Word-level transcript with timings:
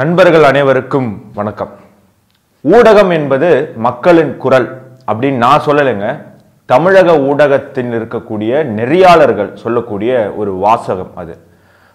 நண்பர்கள் 0.00 0.42
அனைவருக்கும் 0.42 1.08
வணக்கம். 1.34 1.72
ஊடகம் 2.64 3.10
என்பது 3.16 3.48
மக்களின் 3.86 4.36
குரல் 4.36 4.68
அப்படின்னு 5.10 5.42
நான் 5.44 5.64
சொல்லலைங்க. 5.66 6.06
தமிழக 6.66 7.16
ஊடகத்தில் 7.18 7.90
இருக்கக்கூடிய 7.98 8.62
நெறியாளர்கள் 8.78 9.50
சொல்லக்கூடிய 9.54 10.32
ஒரு 10.36 10.52
வாசகம் 10.52 11.12
அது. 11.14 11.34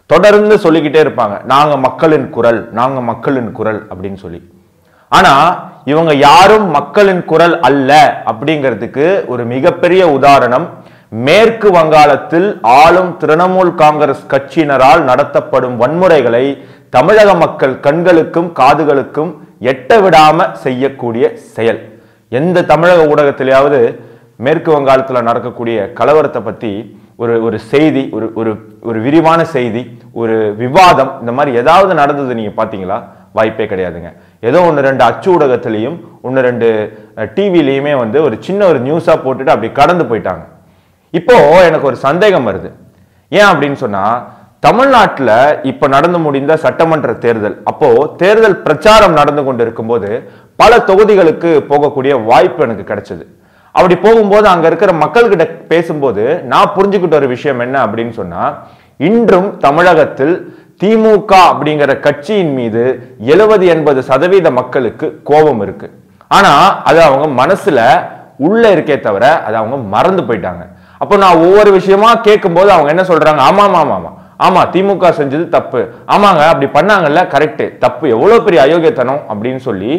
தொடர்ந்து 0.06 0.58
சொல்லிக்கிட்டே 0.58 1.02
இருப்பாங்க. 1.06 1.44
நாங்கள் 1.54 1.84
மக்களின் 1.88 2.30
குரல் 2.30 2.70
நாங்கள் 2.72 3.08
மக்களின் 3.12 3.52
குரல் 3.52 3.82
அப்படின்னு 3.90 4.22
சொல்லி. 4.26 4.42
ஆனால் 5.10 5.48
இவங்க 5.86 6.14
யாரும் 6.14 6.70
மக்களின் 6.70 7.26
குரல் 7.26 7.60
அல்ல 7.60 8.22
அப்படிங்கிறதுக்கு 8.32 9.28
ஒரு 9.28 9.46
மிகப்பெரிய 9.56 10.12
உதாரணம் 10.20 10.68
மேற்கு 11.26 11.72
வங்காளத்தில் 11.72 12.48
ஆளும் 12.62 13.12
திரிணாமுல் 13.20 13.76
காங்கிரஸ் 13.76 14.26
கட்சியினரால் 14.32 15.04
நடத்தப்படும் 15.10 15.78
வன்முறைகளை 15.78 16.46
தமிழக 16.96 17.30
மக்கள் 17.44 17.74
கண்களுக்கும் 17.86 18.50
காதுகளுக்கும் 18.60 19.32
எட்ட 19.72 19.92
விடாம 20.04 20.46
செய்யக்கூடிய 20.66 21.26
செயல். 21.56 21.80
எந்த 22.40 22.64
தமிழக 22.72 23.02
ஊடகத்திலேயாவது 23.12 23.80
மேற்கு 24.46 24.70
வங்காளத்தில் 24.76 25.28
நடக்கக்கூடிய 25.30 25.78
கலவரத்தை 26.00 26.42
பத்தி 26.48 26.72
ஒரு 27.22 27.36
ஒரு 27.48 27.58
செய்தி 27.72 28.04
ஒரு 28.18 28.28
ஒரு 28.40 28.52
ஒரு 28.90 29.00
விரிவான 29.06 29.40
செய்தி 29.56 29.82
ஒரு 30.22 30.36
விவாதம் 30.64 31.12
இந்த 31.22 31.32
மாதிரி 31.38 31.52
ஏதாவது 31.62 31.94
நடந்தது 32.02 32.38
நீங்க 32.40 32.54
பாத்தீங்களா? 32.60 32.98
வாய்ப்பே 33.38 33.66
கிடையாதுங்க. 33.72 34.10
ஏதோ 34.50 34.60
ஒன்று 34.68 34.88
ரெண்டு 34.90 35.04
அச்சு 35.10 35.28
ஊடகத்திலையும் 35.36 35.98
ஒன்று 36.28 36.46
ரெண்டு 36.50 36.68
டிவிலையுமே 37.36 37.94
வந்து 38.04 38.18
ஒரு 38.28 38.36
சின்ன 38.48 38.62
ஒரு 38.72 38.80
நியூஸாக 38.88 39.18
போட்டுட்டு 39.26 39.54
அப்படி 39.56 39.70
கடந்து 39.82 40.06
போயிட்டாங்க. 40.12 40.44
இப்போ 41.14 41.36
எனக்கு 41.70 41.90
ஒரு 41.92 41.98
சந்தேகம் 42.08 42.48
வருது. 42.50 42.70
ஏன் 43.38 43.50
அப்படின்னு 43.52 43.80
சொன்னா 43.86 44.04
தமிழ்நாட்டில் 44.66 45.34
இப்போ 45.72 45.86
நடந்து 45.96 46.20
முடிந்த 46.26 46.54
சட்டமன்ற 46.64 47.12
தேர்தல். 47.24 47.56
அப்போ 47.72 47.90
தேர்தல் 48.22 48.56
பிரச்சாரம் 48.66 49.18
நடந்து 49.20 49.42
கொண்டு 49.48 49.62
இருக்கும்போது 49.66 50.10
பல 50.62 50.80
தொகுதிகளுக்கு 50.90 51.50
போகக்கூடிய 51.72 52.14
வாய்ப்பு 52.30 52.64
எனக்கு 52.66 52.86
கிடைச்சது. 52.92 53.24
அப்படி 53.76 53.96
போகும்போது 54.06 54.48
அங்க 54.54 54.66
இருக்கிற 54.72 54.92
மக்கள்கிட்ட 55.04 55.46
பேசும்போது 55.72 56.24
நான் 56.54 56.74
புரிஞ்சுக்கிட்ட 56.78 57.16
ஒரு 57.22 57.28
விஷயம் 57.36 57.62
என்ன 57.66 57.78
அப்படின்னு 57.86 58.14
சொன்னா 58.22 58.44
இன்றும் 59.10 59.50
தமிழகத்தில் 59.66 60.36
திமுக 60.82 61.32
அப்படிங்கிற 61.52 61.92
கட்சியின் 62.08 62.54
மீது 62.60 62.84
எழுபது 63.34 63.66
எண்பது 63.76 64.00
சதவீத 64.10 64.48
மக்களுக்கு 64.60 65.08
கோபம் 65.30 65.62
இருக்கு. 65.68 65.88
ஆனா 66.38 66.54
அது 66.90 67.00
அவங்க 67.08 67.28
மனசுல 67.42 67.80
உள்ள 68.48 68.64
இருக்கே 68.76 68.98
தவிர 69.08 69.26
அது 69.48 69.56
அவங்க 69.62 69.78
மறந்து 69.96 70.24
போயிட்டாங்க. 70.24 70.64
அப்போ 71.02 71.16
நான் 71.24 71.42
ஒவ்வொரு 71.48 71.70
விஷயமா 71.80 72.10
கேட்கும்போது 72.28 72.70
அவங்க 72.76 72.90
என்ன 72.96 73.06
சொல்றாங்க? 73.12 73.42
ஆமா 73.50 73.66
ஆமா 73.70 73.96
ஆமா 74.00 74.12
ஆமா 74.46 74.62
திமுக 74.74 75.12
செஞ்சது 75.20 75.50
தப்பு. 75.56 75.80
ஆமாங்க 76.14 76.42
அப்படி 76.52 76.68
பண்ணாங்கல்ல 76.78 77.22
கரெக்ட் 77.34 77.78
தப்பு 77.78 78.10
எவ்வளவு 78.10 78.44
பெரிய 78.44 78.62
அயோக்கியத்தனம் 78.66 79.22
அப்படின்னு 79.32 79.62
சொல்லி 79.68 79.92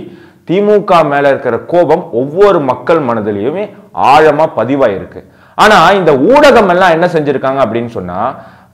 திமுக 0.51 1.09
மேல 1.09 1.29
இருக்கிற 1.29 1.57
கோபம் 1.73 2.05
ஒவ்வொரு 2.13 2.61
மக்கள் 2.61 3.01
மனதிலையுமே 3.09 3.65
ஆழமா 4.13 4.45
பதிவாயிருக்கு. 4.57 5.21
ஆனா 5.55 5.91
இந்த 5.91 6.13
ஊடகம் 6.13 6.69
எல்லாம் 6.69 6.95
என்ன 6.97 7.07
செஞ்சிருக்காங்க 7.07 7.61
அப்படின்னு 7.65 7.87
சொன்னா 7.87 8.19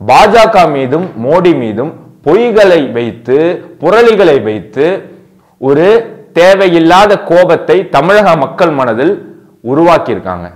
பாஜக 0.06 0.70
மீதும் 0.70 1.06
மோடி 1.26 1.52
மீதும் 1.56 1.92
பொய்களை 2.26 2.92
வைத்து 2.92 3.38
புரளிகளை 3.80 4.36
வைத்து 4.42 4.86
ஒரு 5.58 5.86
தேவையில்லாத 6.32 7.12
கோபத்தை 7.30 7.88
தமிழக 7.88 8.36
மக்கள் 8.36 8.70
மனதில் 8.70 9.12
உருவாக்கியிருக்காங்க. 9.72 10.46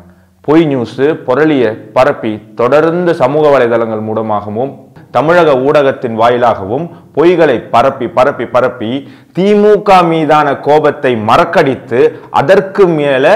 பொய் 0.41 0.65
நியூஸ் 0.65 1.01
புரளியை 1.27 1.71
பரப்பி 1.97 2.33
தொடர்ந்து 2.55 3.15
சமூக 3.15 3.45
வலைதளங்கள் 3.55 4.03
மூலமாகவும் 4.09 4.71
தமிழக 5.17 5.51
ஊடகத்தின் 5.67 6.17
வாயிலாகவும் 6.21 6.85
பொய்களை 7.17 7.57
பரப்பி 7.75 8.07
பரப்பி 8.17 8.47
பரப்பி 8.55 8.91
திமுக 9.37 9.91
மீதான 10.11 10.49
கோபத்தை 10.67 11.13
மறக்கடித்து 11.29 12.01
அதற்கு 12.41 12.87
மேல 12.99 13.27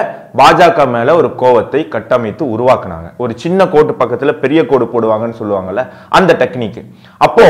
பாஜக 0.40 0.86
மேல 0.94 1.14
ஒரு 1.20 1.28
கோபத்தை 1.42 1.80
கட்டமைத்து 1.94 2.44
உருவாக்குனாங்க. 2.54 3.08
ஒரு 3.16 3.32
சின்ன 3.42 3.66
கோட்டு 3.72 3.92
பக்கத்துல 4.00 4.32
பெரிய 4.42 4.60
கோடு 4.66 4.84
போடுவாங்கன்னு 4.92 5.40
சொல்லுவாங்கல்ல 5.40 5.82
அந்த 6.18 6.32
டெக்னிக். 6.42 6.80
அப்போ 7.26 7.46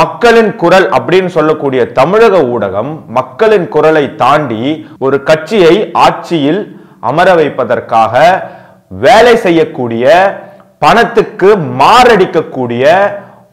மக்களின் 0.00 0.50
குரல் 0.62 0.86
அப்படின்னு 0.96 1.30
சொல்லக்கூடிய 1.36 1.80
தமிழக 1.98 2.36
ஊடகம் 2.54 2.92
மக்களின் 3.18 3.68
குரலை 3.68 4.04
தாண்டி 4.22 4.62
ஒரு 4.98 5.16
கட்சியை 5.22 5.74
ஆட்சியில் 6.06 6.60
அமர 7.10 7.28
வைப்பதற்காக 7.34 8.14
வேலை 9.04 9.34
செய்யக்கூடிய 9.44 10.06
பணத்துக்கு 10.78 11.50
மாரடிக்கக்கூடிய 11.82 12.84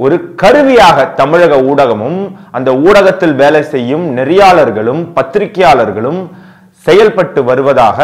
ஒரு 0.04 0.16
கருவியாக 0.42 1.06
தமிழக 1.20 1.56
ஊடகமும் 1.72 2.20
அந்த 2.58 2.70
ஊடகத்தில் 2.88 3.36
வேலை 3.42 3.62
செய்யும் 3.74 4.06
நெறியாளர்களும் 4.18 5.02
பத்திரிகையாளர்களும் 5.16 6.22
செயல்பட்டு 6.86 7.40
வருவதாக 7.50 8.00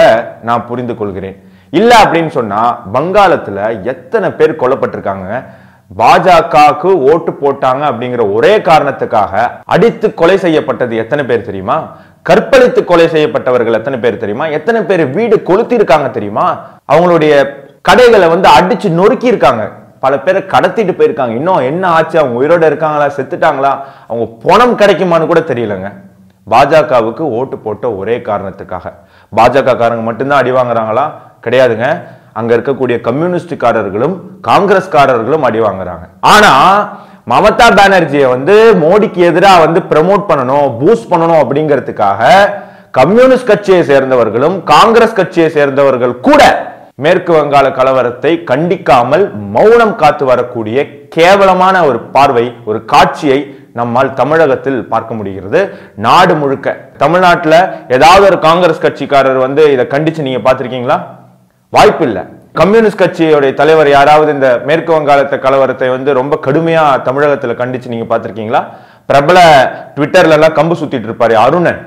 நான் 0.48 0.68
புரிந்து 0.70 0.96
கொள்கிறேன். 0.98 1.38
இல்ல 1.74 1.92
அப்படின்னு 2.04 2.32
சொன்னா 2.40 2.60
வங்காளத்துல 2.96 3.60
எத்தனை 3.94 4.30
பேர் 4.40 4.60
கொல்லப்பட்டிருக்காங்க? 4.62 5.30
பாஜகவுக்கு 6.02 6.90
ஓட்டு 7.12 7.32
போட்டாங்க 7.42 7.84
அப்படிங்கிற 7.90 8.24
ஒரே 8.38 8.54
காரணத்துக்காக 8.70 9.34
அடித்து 9.74 10.08
கொலை 10.22 10.38
செய்யப்பட்டது 10.46 10.96
எத்தனை 11.04 11.24
பேர் 11.30 11.48
தெரியுமா? 11.50 11.78
கற்பழித்து 12.30 12.82
கொலை 12.92 13.08
செய்யப்பட்டவர்கள் 13.16 13.78
எத்தனை 13.80 14.00
பேர் 14.06 14.22
தெரியுமா? 14.24 14.48
எத்தனை 14.58 14.80
பேர் 14.90 15.04
வீடு 15.18 15.36
கொளுத்தி 15.50 15.80
இருக்காங்க 15.80 16.10
தெரியுமா? 16.18 16.48
அவங்களுடைய 16.94 17.34
கடைகளை 17.90 18.28
வந்து 18.36 18.50
அடிச்சு 18.58 18.90
நொறுக்கி 19.00 19.34
இருக்காங்க 19.34 19.66
பல 20.00 20.20
பேரை 20.20 20.42
கடத்திட்டு 20.42 20.94
போயிருக்காங்க. 21.00 21.30
இன்னும் 21.30 21.56
என்ன 21.56 21.88
ஆச்சு? 21.88 22.20
அவங்க 22.20 22.36
உயிரோட 22.42 22.66
இருக்காங்களா? 22.66 23.06
செத்துட்டாங்களா? 23.06 23.78
அவங்க 24.08 24.32
பணம் 24.44 24.78
கிடைக்குமான்னு 24.78 25.26
கூட 25.26 25.40
தெரியலங்க. 25.40 25.94
பாஜகவுக்கு 26.50 27.20
ஓட்டு 27.20 27.58
போட்ட 27.58 27.92
ஒரே 27.92 28.18
காரணத்துக்காக. 28.18 28.94
பாஜக 29.36 29.70
காரங்க 29.76 30.04
மட்டும்தான் 30.04 30.40
அடி 30.40 30.52
வாங்குறாங்களா? 30.52 31.12
கிடையாதுங்க. 31.44 32.02
அங்க 32.34 32.58
இருக்கக்கூடிய 32.58 32.98
கம்யூனிஸ்டுக்காரர்களும் 33.08 34.20
காங்கிரஸ்காரர்களும் 34.48 35.42
அடி 35.42 35.60
வாங்குறாங்க. 35.60 36.08
ஆனா 36.20 36.52
மமதா 37.30 37.66
பானர்ஜியை 37.80 38.30
வந்து 38.30 38.74
மோடிக்கு 38.74 39.16
எதிராக 39.16 39.66
வந்து 39.66 39.80
ப்ரமோட் 39.80 40.24
பண்ணணும் 40.30 40.68
பூஸ்ட் 40.80 41.10
பண்ணணும் 41.10 41.42
அப்படிங்கிறதுக்காக 41.44 42.50
கம்யூனிஸ்ட் 42.92 43.46
கட்சியை 43.46 43.82
சேர்ந்தவர்களும் 43.82 44.64
காங்கிரஸ் 44.64 45.14
கட்சியை 45.14 45.50
சேர்ந்தவர்கள் 45.50 46.20
கூட 46.20 46.67
மேற்கு 47.04 47.32
வங்காள 47.34 47.66
கலவரத்தை 47.78 48.30
கண்டிக்காமல் 48.52 49.24
மௌனம் 49.56 49.96
காத்து 50.02 50.24
வரக்கூடிய 50.30 50.78
கேவலமான 51.16 51.76
ஒரு 51.90 52.00
பார்வை 52.16 52.46
ஒரு 52.70 52.80
காட்சியை 52.94 53.38
நம்மால் 53.80 54.10
தமிழகத்தில் 54.20 54.80
பார்க்க 54.94 55.18
முடிகிறது. 55.18 55.60
நாடு 56.06 56.36
முழுக்க. 56.36 56.74
தமிழ்நாட்டில் 57.04 57.58
ஏதாவது 57.96 58.24
ஒரு 58.30 58.38
காங்கிரஸ் 58.48 58.82
கட்சிக்காரர் 58.86 59.38
வந்து 59.46 59.64
இதை 59.74 59.86
கண்டிச்சு 59.94 60.26
நீங்க 60.28 60.42
பார்த்துருக்கீங்களா? 60.48 60.98
வாய்ப்பு 61.74 62.06
இல்லை 62.10 62.24
கம்யூனிஸ்ட் 62.62 63.02
கட்சியுடைய 63.04 63.54
தலைவர் 63.62 63.90
யாராவது 63.98 64.34
இந்த 64.38 64.50
மேற்கு 64.70 64.92
வங்காளத்தை 64.98 65.40
கலவரத்தை 65.46 65.90
வந்து 65.96 66.14
ரொம்ப 66.20 66.40
கடுமையா 66.48 66.86
தமிழகத்தில் 67.10 67.60
கண்டிச்சு 67.62 67.94
நீங்க 67.94 68.08
பார்த்துருக்கீங்களா? 68.14 68.64
பிரபல 69.12 69.40
ட்விட்டர்ல 69.98 70.38
எல்லாம் 70.40 70.58
கம்பு 70.60 70.78
சுத்திட்டு 70.82 71.10
இருப்பாரு 71.10 71.38
அருணன். 71.46 71.82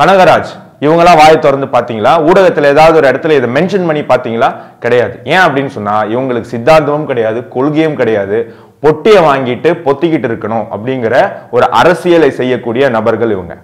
கனகராஜ். 0.00 0.52
இவங்களாம் 0.80 1.16
வாயை 1.16 1.38
திறந்து 1.38 1.66
பார்த்தீங்களா? 1.66 2.22
ஊடகத்தில் 2.28 2.64
ஏதாவது 2.64 2.96
ஒரு 2.98 3.08
இடத்துல 3.10 3.30
இதை 3.30 3.50
மென்ஷன் 3.50 3.86
பண்ணி 3.86 4.02
பார்த்தீங்களா? 4.02 4.54
கிடையாது. 4.80 5.20
ஏன் 5.24 5.38
அப்படின்னு 5.38 5.66
சொன்னால் 5.66 6.08
இவங்களுக்கு 6.16 6.52
சித்தாந்தமும் 6.52 7.04
கிடையாது 7.04 7.48
கொள்கையும் 7.48 7.94
கிடையாது. 7.94 8.54
பொட்டியை 8.82 9.20
வாங்கிட்டு 9.22 9.70
பொத்திக்கிட்டு 9.86 10.28
இருக்கணும் 10.30 10.64
அப்படிங்கிற 10.74 11.32
ஒரு 11.50 11.68
அரசியலை 11.70 12.30
செய்யக்கூடிய 12.30 12.88
நபர்கள் 12.88 13.30
இவங்க. 13.30 13.56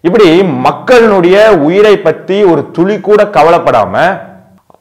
இப்படி 0.00 0.42
மக்களினுடைய 0.42 1.48
உயிரை 1.58 1.96
பற்றி 1.98 2.44
ஒரு 2.44 2.70
துளி 2.72 3.00
கூட 3.00 3.22
கவலைப்படாம 3.22 4.20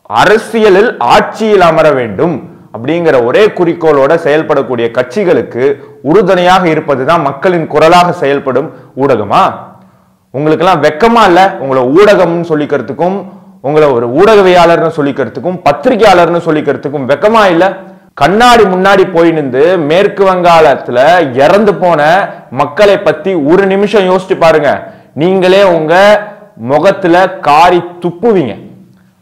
அரசியலில் 0.03 0.97
ஆட்சியில் 0.97 1.61
அமர 1.61 1.91
வேண்டும் 1.91 2.49
அப்படிங்கிற 2.77 3.25
ஒரே 3.25 3.45
குறிக்கோளோட 3.45 4.15
செயல்படக்கூடிய 4.15 4.87
கட்சிகளுக்கு 4.91 5.63
உறுதுணையாக 6.01 6.67
இருப்பதுதான் 6.67 7.21
மக்களின் 7.21 7.67
குரலாக 7.67 8.11
செயல்படும் 8.11 8.73
ஊடகமா? 8.97 9.43
உங்களுக்கெல்லாம் 10.31 10.83
வெக்கமா 10.83 11.23
இல்ல 11.27 11.57
உங்களை 11.59 11.83
ஊடகம்னு 11.83 12.49
சொல்லிக்கிறதுக்கும் 12.49 13.25
உங்களை 13.61 13.87
ஒரு 13.87 14.07
ஊடகவியாளர்னு 14.09 14.91
சொல்லிக்கிறதுக்கும் 14.97 15.61
பத்திரிகையாளர்னு 15.63 16.39
சொல்லிக்கிறதுக்கும் 16.45 17.07
வெக்கமா 17.11 17.49
இல்ல. 17.49 17.77
கண்ணாடி 18.13 18.63
முன்னாடி 18.63 19.13
போய் 19.13 19.31
நின்று 19.31 19.77
மேற்கு 19.77 20.23
வங்காளத்துல 20.25 20.99
இறந்து 21.33 21.75
போன 21.75 22.29
மக்களை 22.51 22.99
பத்தி 22.99 23.33
ஒரு 23.33 23.65
நிமிஷம் 23.65 24.07
யோசிச்சு 24.09 24.35
பாருங்க. 24.37 24.87
நீங்களே 25.13 25.63
உங்க 25.63 26.21
முகத்துல 26.55 27.29
காரி 27.29 27.81
துப்புவீங்க. 28.05 28.53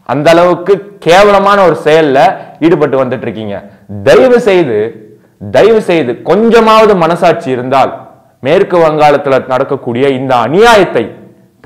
அந்த 0.03 0.29
அளவுக்கு 0.29 0.73
கேவலமான 0.99 1.63
ஒரு 1.63 1.77
செயல்ல 1.83 2.19
ஈடுபட்டு 2.59 3.03
வந்துட்டு 3.03 3.21
இருக்கீங்க. 3.21 3.63
தயவு 4.03 4.39
செய்து 4.39 4.77
தயவு 5.51 5.81
செய்து 5.81 6.21
கொஞ்சமாவது 6.21 6.95
மனசாட்சி 6.95 7.49
இருந்தால் 7.51 8.08
மேற்கு 8.45 8.77
வங்காளத்தில் 8.77 9.47
நடக்கக்கூடிய 9.51 10.05
இந்த 10.19 10.33
அநியாயத்தை 10.45 11.03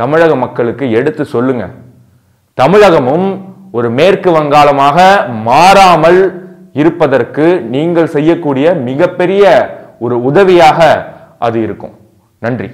தமிழக 0.02 0.36
மக்களுக்கு 0.36 0.86
எடுத்து 1.00 1.24
சொல்லுங்க. 1.34 1.64
தமிழகமும் 2.58 3.28
ஒரு 3.78 3.90
மேற்கு 4.00 4.30
வங்காளமாக 4.38 4.98
மாறாமல் 5.50 6.22
இருப்பதற்கு 6.82 7.46
நீங்கள் 7.76 8.14
செய்யக்கூடிய 8.16 8.74
மிகப்பெரிய 8.90 9.44
ஒரு 10.06 10.16
உதவியாக 10.30 10.80
அது 11.48 11.58
இருக்கும். 11.66 11.94
நன்றி. 12.40 12.70